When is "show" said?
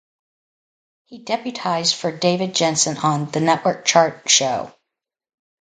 4.27-4.73